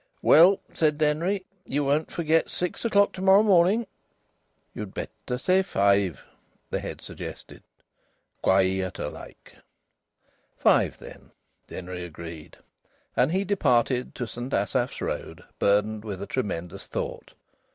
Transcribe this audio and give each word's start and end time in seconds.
"Well," 0.23 0.59
said 0.73 0.97
Denry, 0.97 1.45
"you 1.63 1.83
won't 1.83 2.09
forget. 2.11 2.49
Six 2.49 2.83
o'clock 2.85 3.11
to 3.13 3.21
morrow 3.21 3.43
morning." 3.43 3.85
"Ye'd 4.73 4.95
better 4.95 5.37
say 5.37 5.61
five," 5.61 6.23
the 6.71 6.79
head 6.79 7.01
suggested. 7.01 7.61
"Quieter 8.41 9.09
like." 9.11 9.55
"Five, 10.57 10.97
then," 10.97 11.29
Denry 11.67 12.03
agreed. 12.03 12.57
And 13.15 13.31
he 13.31 13.45
departed 13.45 14.15
to 14.15 14.25
St 14.27 14.51
Asaph's 14.51 15.01
Road 15.01 15.43
burdened 15.59 16.03
with 16.03 16.19
a 16.19 16.25
tremendous 16.25 16.87
thought. 16.87 17.33